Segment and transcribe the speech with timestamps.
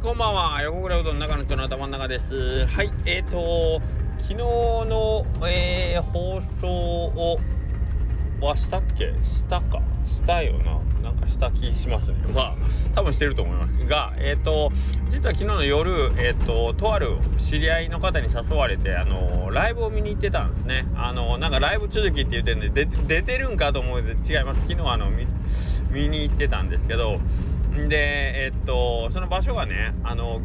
[0.00, 0.62] いこんばんは。
[0.62, 2.64] 横倉うどん中の人の頭の中です。
[2.64, 3.82] はいえーと
[4.22, 7.38] 昨日の、えー、放送を
[8.40, 9.12] はしたっけ？
[9.22, 9.82] したか？
[10.06, 10.80] したよな。
[11.02, 12.16] なんかした気しますね。
[12.34, 12.56] まあ
[12.94, 14.72] 多分してると思いますがえっ、ー、と
[15.10, 20.86] 実は昨日の夜えっ、ー、ととある知り合いの方に誘われてあのライブを見に行ってたんですね。
[20.96, 24.62] あのなんかライブ続きって言ってんで出てるんかと思うで違います。
[24.66, 25.10] 昨日あの
[25.90, 27.20] 見に行ってたんですけど
[27.88, 30.40] でえっとその場所がねあの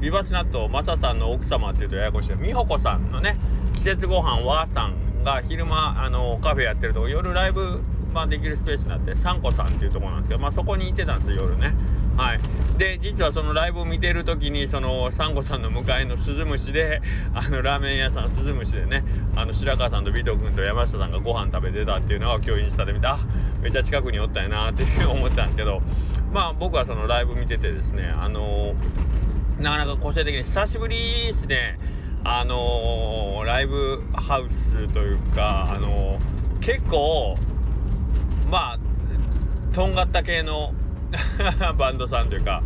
[0.00, 3.38] ビバスナットマサさんの奥様っていうとややこしい美穂子さんのね
[3.74, 7.80] 季節ごはんわーさんが昼間あのカフェやってると夜ライブ
[8.12, 11.74] まできるスペースになってサンコさんっていうところなんですけどまあそこに行ってたんですよ夜ね。
[12.16, 12.40] はい。
[12.78, 17.02] で実はそのライブを見てる時にそのサンゴさんの向かいのスズムシで
[17.34, 19.04] あのラーメン屋さんスズムシでね
[19.34, 23.18] あの白川さんと尾藤君と山下さんがご飯食べてたっていうのを今日インスタで見てあ
[23.60, 25.82] めっちゃ近くにおったんやなっていう思ってたんですけど
[26.36, 31.78] まあ僕はそのライブ見ててですねあのー、なかなか個性的に久しぶりですね
[32.24, 37.38] あのー、ライブハウスというかあのー、結構
[38.50, 38.78] まあ
[39.74, 40.74] とんがった系の
[41.78, 42.62] バンドさんというか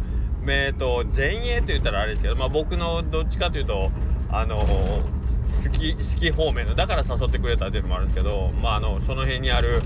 [0.49, 3.93] えっと前衛と言ったらあれですけど、まあ、僕のどっちかというと
[4.33, 9.81] あの好き好き方面のだから誘ってくれたっていうのもあるんですけど、まあ、あのその辺にある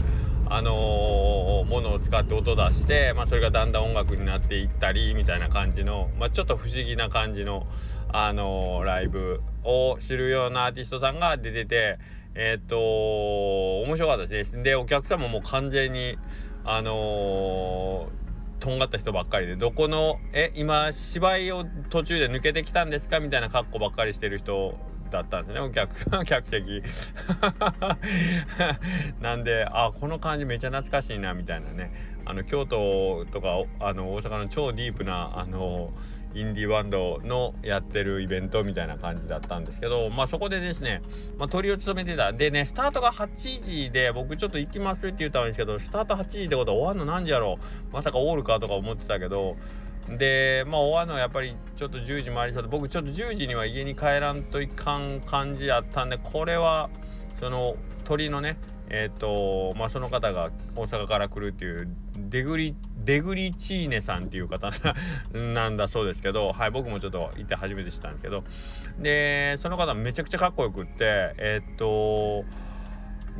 [0.46, 7.66] あの、ものを使って音出して、まあ、それがだんだん音楽になっていったりみたいな感じの、まあ、ちょっと不思議な感じの、
[8.12, 11.98] あの、ライブを知るようなアーティストさんが出てて
[12.34, 14.62] えっ、と面白かったですね。
[14.62, 16.18] でお客様も完全に
[16.64, 18.08] あの
[18.60, 23.20] とんがった人ばっかりでどこのえ今芝居を途中で抜けてきたんですか？
[23.20, 24.76] みたいな格好ばっかりしてる人
[25.10, 25.60] だったんですね。
[25.64, 26.82] お客客席。
[29.20, 32.14] なんであこの感じめちゃ懐かしいなみたいなね。
[32.26, 35.92] あの京都とかあの大阪の超ディープなあの
[36.34, 41.00] インディーバンドのやってるイベントみたいな感じだったんですけどまあそこでですね、
[41.38, 42.32] まあ、鳥を務めてた。
[42.32, 47.94] でねスタートが8時で僕ちょっと行きますって言ったんですけどスタート8時ってことは終わんの何時やろう？
[47.94, 49.56] まさかオールかとか思ってたけど
[50.08, 56.90] でまあ終わるのはやっぱりちょっと10時回りそうで僕ちょっと10時には家に帰らんといかん感じやったんでこれは
[57.40, 58.58] その鳥のね
[58.90, 64.70] えっ、ー、とまあその方が大阪から来るっていうデグリデグリチーネさんっていう方
[65.32, 68.44] な んだそうですけどはい僕もちょっと行って初めて知ったんですけど
[68.98, 72.44] でその方めちゃくちゃかっこよくってえっ、ー、と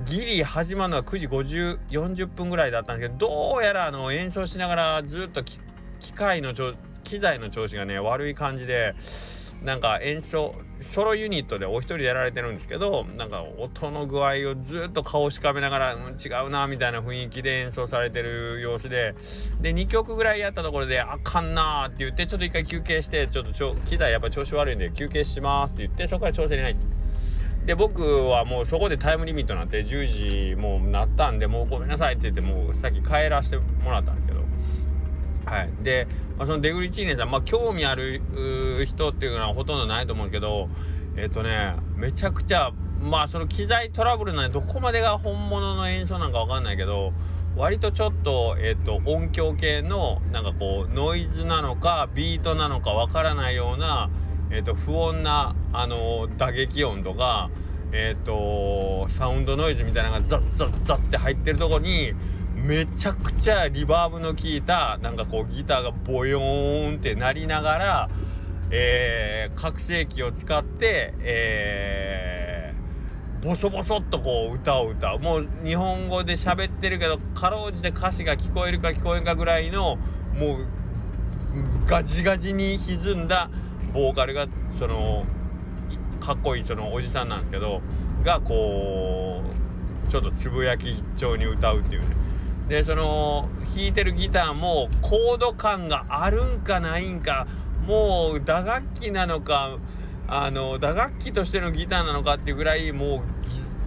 [0.06, 5.44] ギリ始まるのは9時50 40分ぐらいだったんですけどどうやらあの演奏しながらずっと
[6.04, 6.52] 機械の
[7.02, 8.94] 機材の調子がね悪い感じで
[9.62, 10.54] なんか演奏
[10.92, 19.14] ソロユニットでお一人でやられてるんですけどなんか音の具合をずっと顔しかめながら、うん、違うなみたいな雰囲気で演奏されてる様子で
[19.62, 26.94] で2曲ぐらいやったところであかんなって言ってちょっと一回休憩してちょっと機材やっぱ調子悪いんで休憩しますって言ってそこから調整に入って。
[27.64, 34.43] で僕はもうそこでタイムリミットになって10時もうなったんでもうごめんなさいって言ってもうさっき帰らせてもらったんですけど
[35.54, 35.70] はい。
[35.84, 38.20] で、まあ、そのデグリチーネさんまあ興味ある
[38.86, 40.68] 人っていうのはほとんどないと思うけど
[41.16, 47.12] えっ、ー、とねめちゃくちゃまあその機材トラブルなんでどこまでが本物の演奏なんかわかんないけど
[47.56, 54.10] 割とちょっと,、えーと、音響系のなんかこうノイズなのかビートなのかわからないような、
[54.50, 57.50] えーと、不穏な、あの、打撃音とか、
[57.92, 62.12] えーと、サウンドノイズみたいなのがザッザッザッって入ってるとこに
[62.64, 68.10] めちゃくちゃリバーブの効いたなんかこうギターがボヨーンってなりながら、
[68.70, 75.18] えー、拡声器を使って、えー、ボソボソっとこう歌を歌う。
[75.18, 79.96] もう日本語で喋ってるけどかろうじて歌詞が聞こえるか聞こえんかぐらいの
[80.38, 80.66] もう
[81.84, 83.50] ガジガジに歪んだ
[83.92, 84.46] ボーカルが
[84.78, 85.26] その
[86.18, 87.82] かっこいいそのおじさんなんですけど
[88.22, 89.42] がこ
[90.08, 92.23] うちょっとつぶやき調に歌うっていうね。
[92.68, 97.46] でその弾いてるギターもコード感があるんかないんか
[97.86, 99.76] もう打楽器なのか
[100.26, 103.22] あの打楽器としてのギターなのかっていうぐらいも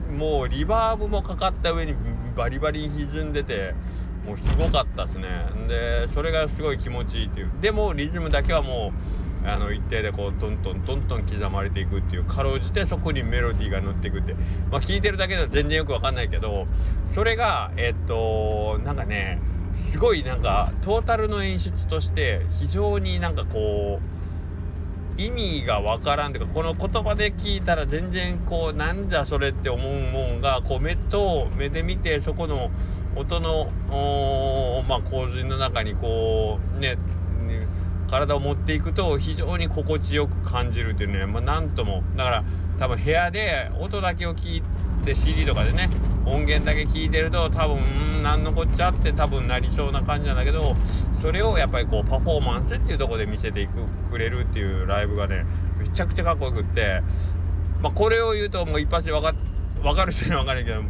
[0.10, 1.96] うもうリバーブもかかった上に
[2.36, 3.74] バリバリ歪んでて
[4.26, 5.28] もうすごかったですね。
[5.68, 7.52] でそれがすごい気持ちいいっていう。
[7.62, 14.36] でもリズムだけはもうあの一定でこうトントントントン刻まれていくっていうかろうじてそこにメロディーが乗っていくって
[14.72, 16.66] まあ聴いてるだけでは全然よくわかんないけど
[17.06, 19.40] それがえっとなんかね
[19.76, 24.18] すごいなんかトータルの演出として非常になんかこう
[25.22, 32.70] 意味がわからんというかこの言葉で聞いたら全然こうなんだそれって思うもんがこう目と目で見てそこの
[33.16, 33.72] 音の
[34.88, 36.98] まあ、洪水の中にこうね
[38.08, 42.04] 体を持っていくと非常に心地よく感じるっていうね、まあ、なんとも。
[42.16, 42.44] だから
[42.80, 44.64] 多分部屋で音だけを聞い
[45.04, 45.90] て CD とかでね
[46.26, 50.76] 音源だけ聞いてると多分ん何のこっちゃって多分なりそうな感じなんだけど
[51.22, 55.46] それをやっぱりこうパフォーマンスっていうとこで見せていくくれるっていうライブがね
[55.80, 57.02] めちゃくちゃかっこよくって
[57.82, 59.34] まあこれを言うともう一発で分か
[59.82, 60.84] 分かる人には分かるけど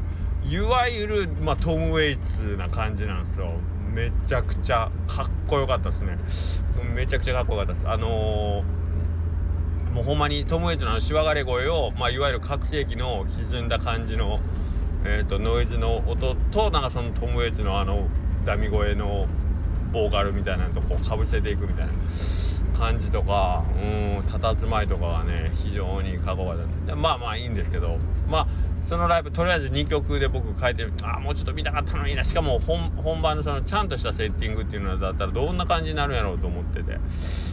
[0.50, 3.52] いわゆる、まあ、トム・ウェイツな感じなんですよ。
[3.98, 6.20] めちゃくちゃかっこよかったですね。
[6.94, 7.90] めちゃくちゃかっこよかったです。
[7.90, 14.40] あのー、もうほんまにトム・ウェイツのしわがれ声を、まあ、いわゆる拡声器の歪んだ感じの、
[15.04, 18.08] えーと、ノイズの音となんかそのトム・ウェイツのあの
[18.46, 19.26] ダミ声の
[19.92, 21.94] ボーカルみたいなのとこうかぶせていくみたいな
[22.78, 26.96] 感じとかうん佇まいとかがね非常にかっこよかった。
[26.96, 27.98] まあまあいいんですけど
[28.30, 28.48] まあ
[28.88, 32.24] そのライブとりあえず2曲で僕書いてああもうちょっと見たかったのにな。
[32.24, 36.98] しかも本番のそのちゃんとしたセッティングっていうのだったらどんな感じになるんやろうと思ってて、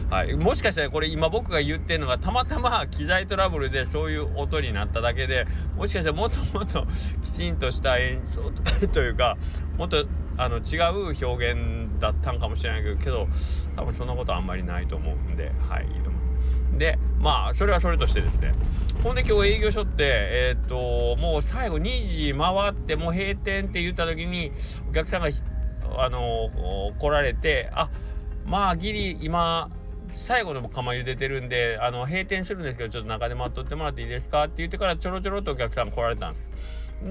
[0.09, 5.45] はい、もしかしたらこれ今僕が言ってるのがたまたま機材トラブルでそういう音になっただけで
[5.75, 6.87] もしかしたらもっともっと
[7.23, 8.51] きちんとした演奏
[8.87, 9.37] と いうか
[9.77, 10.05] もっと
[10.37, 10.77] あの違
[11.11, 13.27] う表現だったんかもしれないけど
[13.75, 15.51] 多分そんなことあんまりないと思うんで。
[15.69, 16.05] はい。
[16.77, 18.53] でまあそれはそれとしてですね
[19.03, 24.51] ほんで今日営業所ってえっ、ともう最後2時回ってもう閉店って言った時に
[24.89, 25.29] お客さんが
[25.97, 26.49] あの
[26.97, 27.89] 来られてあ
[28.45, 29.69] まあギリ今
[30.15, 36.45] 最後の釜茹でてるんであの閉店するんですけどちょっと中で待っとってもらっていいですかって言ってからちょろちょろとお客さん来られたんです。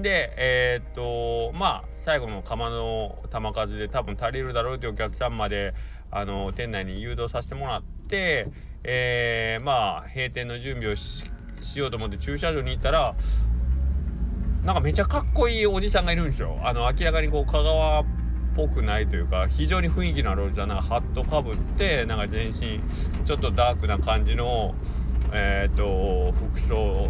[0.01, 5.73] でえー、っとまあ最後の釜の玉数で多分足りるだろうというお客さんまで
[6.11, 8.47] あの店内に誘導させてもらって
[8.87, 11.25] えー、まあ閉店の準備をし
[11.75, 13.15] ようと思って駐車場に行ったら
[14.63, 16.59] なんかめちゃかっこいいおじさんがいるんですよ。
[16.63, 18.05] あの明らかにこう香川っ
[18.55, 22.79] ぽくないというか非常に雰囲気のあるおじさんなハットかぶってなんか全身
[23.25, 24.75] ちょっとダークな感じの
[25.31, 27.09] えっ、ー、と服装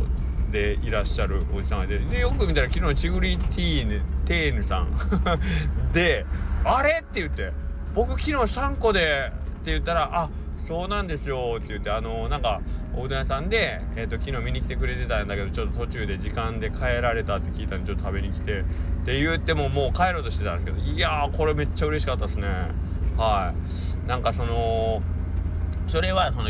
[0.51, 4.89] でいらっしゃるおじさんがいてでよく見たら昨日チグリティーヌテーヌさん
[5.91, 6.25] で
[6.63, 7.51] 「あれ?」って言って
[7.93, 9.31] 「僕昨日3個で」
[9.61, 10.29] って言ったら「あっ
[10.67, 12.61] そうなんですよって言ってあのなんか
[12.95, 18.63] おうどん屋さんで、えーと、昨日見に来てくれてたんだけどちょっと途中で時間で帰られたって聞いたんでちょっと食べに来てっ
[19.05, 22.47] て言ってももう帰ろうとしてたんですけどいやーこれめっちゃ嬉しかったですね。
[23.17, 24.07] はい。
[24.07, 25.01] なんかその
[25.87, 26.49] それはその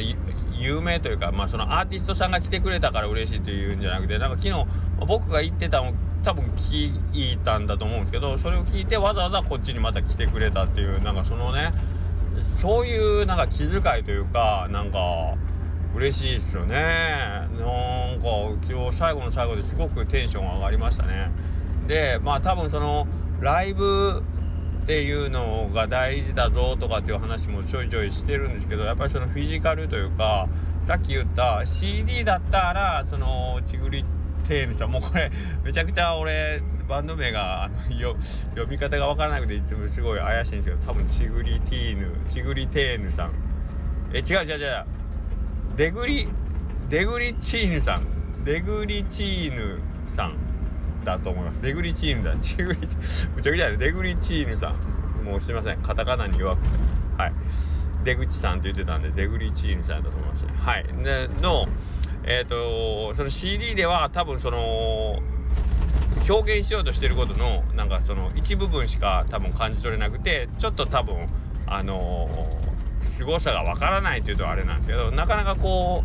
[0.58, 4.66] 有名というか、まあ、そのアーティストさんが来てくれたから嬉しいというんじゃなくてなんか昨日
[5.06, 11.74] 僕が言ってたの多分聞いたんだと思うんですけどそれを聞いてわざわざこっちにまた来てくれたっていうなんかそのね
[12.66, 15.36] そういうなんか気遣いというかなんか
[15.94, 16.76] 嬉しいですよね。
[16.80, 18.28] なんか
[18.68, 21.30] 今日最後の最後ですごくテンション上がりましたね。
[21.88, 23.06] でまあ多分その
[23.40, 24.24] ライブ
[24.82, 30.48] っていうのが大事だぞとかっていう話もちょいちょいしてるんですけどやっぱりそのフィジカルというか
[30.82, 34.04] さっき言った CD だったらそのちぐり
[34.48, 35.32] テーヌさんもうこれ
[35.64, 38.16] めちゃくちゃ俺バンド名があのよ
[38.56, 43.32] 呼び方が分からなくていつもすごい怪しいんですけど多分チグリティーヌチグリテーヌさん。
[44.14, 44.86] え違う違う違う。
[45.76, 46.28] デグリ
[46.90, 48.44] デグリチーヌさん。
[48.44, 49.80] デグリチーヌ
[50.16, 50.36] さん
[51.04, 51.62] だと思います。
[51.62, 52.40] デグリチーヌさん。
[52.40, 52.80] チグリ
[53.36, 55.24] むちゃくちゃデグリチーヌさん。
[55.24, 55.78] もうすいません。
[55.82, 56.70] カタカナに弱くて。
[57.18, 57.34] はい。
[58.04, 60.54] 出口さんって言ってたんでデグリチーヌさんだと思いますね。
[60.56, 60.84] はい。
[61.04, 61.66] での
[62.24, 65.20] えっ、ー、とその CD では多分その
[66.28, 71.28] 表現しようとしてることのなんかその一部分しか多分感じ取れなくてちょっと多分
[71.68, 76.04] あのー、凄さがわからないというとあれなんですけどなかなかこ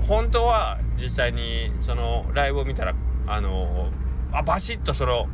[0.00, 2.94] う本当は実際にそのライブを見たら
[3.26, 5.28] あのー、あバシッとその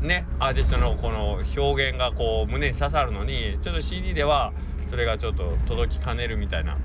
[0.00, 4.52] ねアーティストのこの表現がこう胸に刺さるのにちょっと CD では
[4.90, 6.76] それがちょっと届きかねるみたいな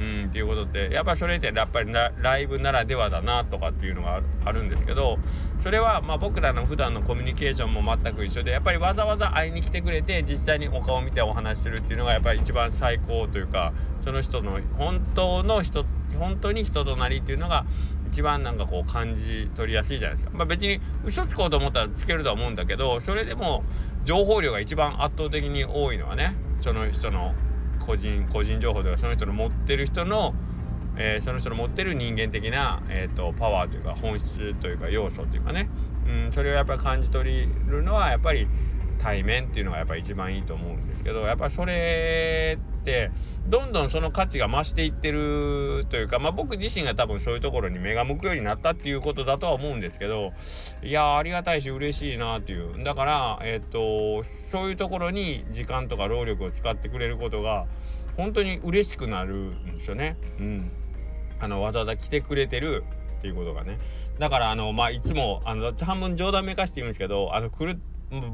[0.00, 5.18] うんっていうことってやっぱりそれってやっぱりライブならではだなとかっていうのがあるんですけど
[5.62, 13.72] それはまあ僕らの普段のコミュニケーションも全く一緒でやっぱりわざわざ会いに来てくれて実際にお顔を見てお話しするっていうのがやっぱり一番最高というか
[14.02, 15.84] その人の本当の人
[16.18, 17.64] 本当に人となりっていうのが
[18.10, 20.36] 一番なんかこう感じ取りやすいじゃないですか。
[20.36, 23.64] まあ、別に嘘つこうと思ったらつけるとは思うんだけどそれでも
[24.04, 27.34] 情報量が一番圧倒的に多いのはねその人の
[27.86, 30.34] 個人個人情報とかその人の持ってる人の、
[30.96, 35.68] えー、その人の持ってる人間的な、えーと、パワーというか本質というか要素というかね、
[36.06, 38.46] うん、それをやっぱり感じ取るのはやっぱり
[38.98, 42.73] 対面っていうのがやっぱり一番いいと思うんですけどやっぱそれって
[43.46, 50.32] どんどんその価値が増していってるというかまあ僕自身が多分そういうところに目が向くようになったっていうことだとは思うんですけど
[50.82, 52.82] いやありがたいし嬉しいなっていう。
[52.82, 57.66] だからえっ、ー、とそういうところに時間とか労力を使ってくれることが
[58.16, 60.16] 本当に嬉しくなるんですよね。
[60.38, 60.70] うん、
[61.40, 62.84] あのわざわざ来てくれてる
[63.18, 63.78] っていうことがね。
[64.18, 67.80] だからあのまあいつもあの半分冗談めかして言うんですけどあの来る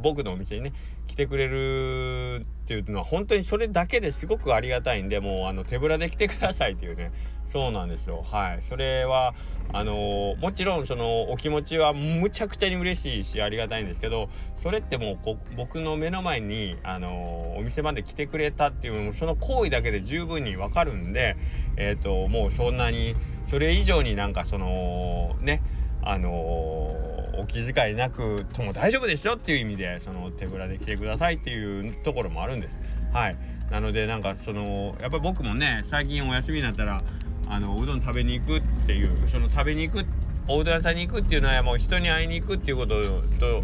[0.03, 0.73] 僕のお店にね
[1.07, 7.13] 来てくれるっていうのは本当にそれだけですごくありがたいんでもうあの手ぶらで来てくださいっていうね。
[7.51, 8.25] そうなんですよ。
[8.31, 8.61] はい。
[8.69, 9.35] それは
[9.73, 21.37] あの、もちろんそのお気持ちはむちゃくちゃに嬉しいしありがたいんですけどそれってもうこ僕の目の前に、あの、お店まで来てくれたっていうその行為だけで十分にわかるんで
[21.77, 23.17] えっ、ー、ともうそんなに
[23.49, 25.63] それ以上になんかそのね
[26.03, 26.95] あの
[27.41, 32.77] お気遣いなくとも大丈夫ですよっていう意味でその手ぶらで来てくださいっていうところもあるんです。
[33.13, 33.37] はい。
[33.71, 37.01] なのでなんかそのやっぱり僕もね最近お休みになったら
[37.49, 40.05] あのうどん食べに行くっていうその食べに行く
[40.49, 43.03] おうどん屋さんに行くっていうのはもう人に会いに行くっていうこと
[43.39, 43.63] と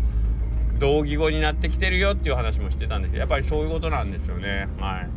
[0.78, 3.12] 同義語になってきてるよっていう話もしてたんです。
[3.12, 4.68] けどやっぱりそういうことなんですよね。
[4.78, 5.08] はい。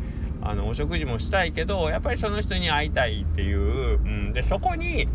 [0.42, 5.06] あのお食事もしたいけどやっぱりその人に会いたいっていう、うん、でそこに、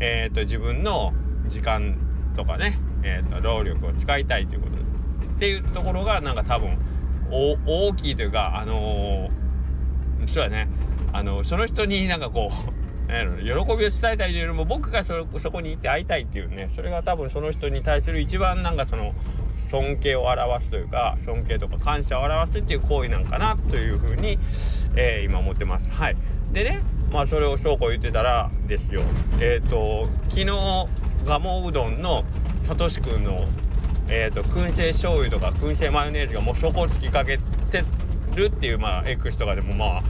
[0.00, 1.12] えーと、自分の
[1.48, 1.96] 時間
[2.34, 6.78] とかね、えーと、労力を使いたいということっていうところがなんか多分
[7.30, 10.68] 大きいというかあのー、そうやね。
[11.12, 12.72] あのその人になんかこう
[13.12, 19.14] 喜びを伝えたいというよりも僕がそこに行って会いたいっていうねそれが多分その人に対する一番なんかその
[19.68, 24.38] 尊敬を表すというか尊敬とか感謝を表すっていう行為なんかなというふうに、
[24.96, 25.90] えー、今思ってます。
[25.90, 26.16] はい、
[26.52, 26.80] でね
[27.10, 29.02] まあそれを翔子言ってたらですよ。
[29.40, 30.46] えっ、ー、と昨日
[31.26, 32.24] ガモうどんの
[32.62, 33.46] さとしくんの
[34.14, 37.82] えーと、燻製醤油とか燻製マヨネーズがもう底つきかけて
[38.34, 40.02] るっていうまあ X とかでもまあ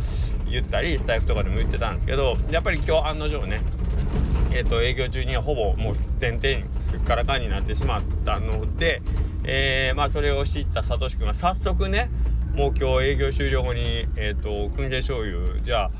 [0.48, 3.60] 言ったりスタイフとかでも言ってたんですけどやっぱり今日案の定ね
[4.50, 9.02] えっ、ー、と営業中にはほぼもう点々すっからかんになってしまったので、
[9.44, 12.10] えー、まあそれを知ったさとしくんが早速ね
[12.54, 15.90] もう今日営業終了後にえっ、ー、と燻製醤油じゃあ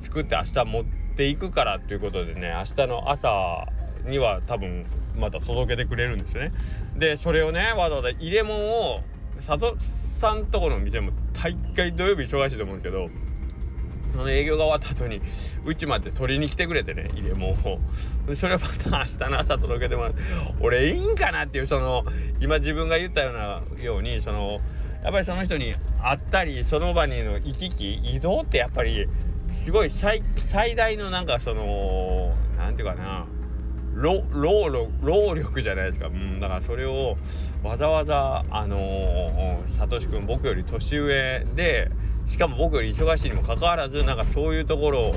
[0.00, 0.84] 作って明日持っ
[1.16, 3.66] ていくからということでね明日の朝
[4.04, 6.50] には多分また届けてくれるんですよね。
[6.96, 9.00] でそれをねわざわざ入れ物を
[9.46, 9.72] 佐藤
[10.18, 13.08] さんとこの店も大会土曜日忙しいと思うんですけど
[14.12, 15.20] その営業が終わった後に
[15.64, 17.80] うちまで取りに来てくれてね入れ物を
[18.34, 20.22] それをまた明日の朝届けてもらって
[20.60, 22.04] 俺いいんかなっていうその
[22.40, 24.60] 今自分が言ったようなようにその
[25.02, 29.08] やっぱりその人に会ったりその場にの行き来移動ってやっぱり
[29.64, 30.22] すごい最
[30.76, 33.26] 大のなんかその何て言うかな
[33.94, 37.16] 労労労力じゃないですか、うん、だからそれを
[37.62, 41.90] わざわざあのー、さとしくん僕より年上で
[42.26, 45.16] しかも僕より忙しいにもかかわらずなんかそういうところを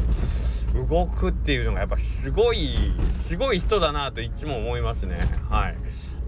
[0.88, 2.76] 動くっていうのがやっぱすごい
[3.22, 5.18] すごい人だなといつも思いますね。
[5.50, 5.78] はい。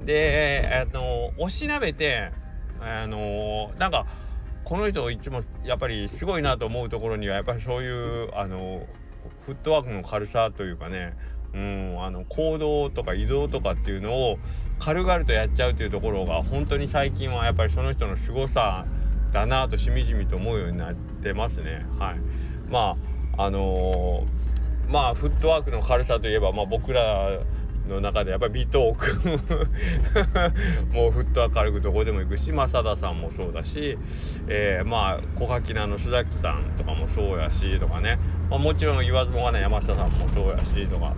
[0.06, 2.32] であのおしなべて
[2.80, 4.06] あのなんか
[4.64, 8.86] この人いつもやっぱりすごいなと思うところにはやっぱりそういうあの
[9.46, 11.16] フットワークの軽さというかね
[11.58, 14.38] うん、あの行動とか移動とかっていうのを
[14.78, 18.86] 軽々とやっちゃうっていうところが本当に最近はやっぱりその人の凄さ
[19.32, 21.84] だなとしみじみと思うようになってますね。
[21.98, 22.20] はい、
[22.70, 22.96] ま
[23.36, 27.40] ああのー、まあフットワークの軽さといえば、まあ、僕ら
[27.88, 29.18] の中でやっぱり美トーク。
[30.94, 33.98] もうフットは軽くどこでも行くし正田さんもそうだし、
[34.48, 41.14] えー、まあ小垣菜の須崎さんとかもそうやしとかね、まあ、もちろん言わずもがな山下さんもそうやしとか。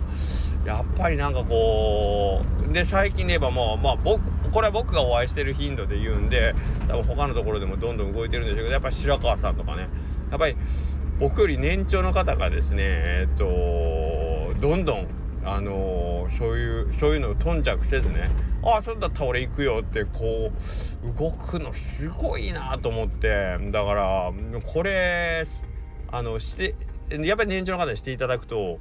[0.64, 6.54] やっぱりなんかこうで最近で言えばもうまあ僕これは僕がお会いしてる頻度で言うんで
[6.86, 9.88] 多分他のところでもどんどん動いてるんでしょうけどやっぱり白川さんとかね。
[10.30, 10.56] やっぱり
[11.18, 13.44] 僕より年長の方がですねえっと
[14.60, 15.06] どんどん
[15.44, 18.30] あのー、そういうそういうのを頓着せずね
[18.62, 20.52] ああそれだった俺行くよってこ
[21.02, 24.32] う動くのすごいなと思ってだから
[24.66, 25.46] これ
[26.12, 26.74] あのして
[27.10, 28.78] やっぱり年長の方にしていただくと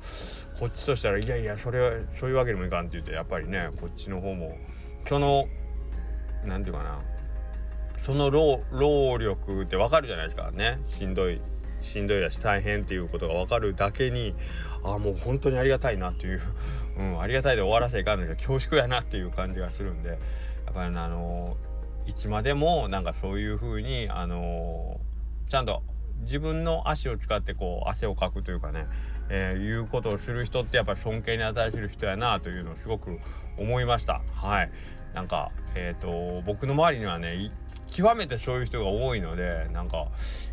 [0.60, 4.58] こっちとしたらいやいやそれはそういうわけにもいかんって言ってやっぱりねこっちの方も
[5.08, 5.48] その
[6.46, 7.00] 何て言うかな
[7.98, 11.42] その労力ってわかるじゃないですかねしんどい
[11.82, 14.36] しんどいやし大変っていうことが分かるだけに
[14.84, 16.42] あもう本当にありがたいなっていう、
[16.98, 20.18] うん、ありがたいで終わらせいかんのが恐縮やなっていう感じがするんで。
[20.70, 21.58] やっぱりあの
[22.06, 25.00] いつまでもなんかそういう風にあの
[25.48, 25.82] ちゃんと
[26.22, 28.86] 自分の足を使ってこう汗をかくというかね、
[29.30, 33.20] えー、いうことをする人ってやっぱり尊敬に値する人やなというのをすごく
[33.58, 34.22] 思いました。
[34.34, 34.72] はい。
[35.14, 37.52] なんかえっ、ー、と僕の周りにはね
[37.90, 40.08] 極めてそういう人が多いのでなんか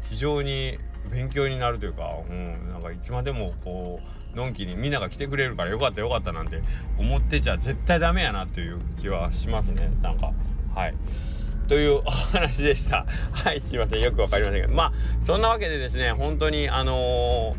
[0.08, 0.78] 非常に
[1.10, 4.00] 勉強になるというか、うん、なんかいつまでもこ
[4.34, 6.60] うのんきにみんなが来てくれるからよかったよかったなんて
[6.98, 10.32] 思ってちゃ絶対ダメやなという気はしますねなんか
[10.74, 10.94] はい
[11.68, 13.06] というお話でした。
[13.32, 14.00] はい、すいません。
[14.00, 14.72] よくわかりませんけど。
[14.72, 17.56] まあ、そんなわけでですね、本当に、あの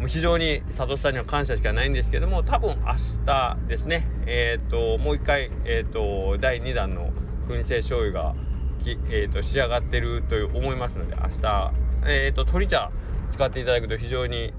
[0.00, 2.94] ー、非常に佐藤さんには感謝しかないんですけども、多分明
[3.26, 7.10] 日ですね、えっ、ー、と、もう一回、えっ、ー、と、第2弾の
[7.48, 8.34] 燻製醤油が
[8.78, 11.72] き、えーと、仕上がってると思いますので、明日、
[12.08, 12.90] えー、と、鶏茶
[13.30, 14.52] 使っていただくと非常に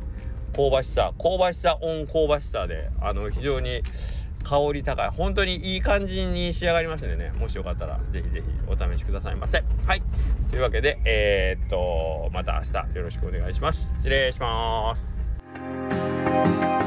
[0.56, 3.84] 香ばしさ、香ばしさ、オン香ばしさで、あの、非常に、
[4.44, 9.64] 香り高い本当にいい感じに仕上がりますのでねもしよかったら是非是非お試しくださいませ。
[9.86, 10.02] はい。
[10.50, 13.88] というわけでえー、っとまた明日よろしくお願いします。
[13.98, 16.79] 失礼します。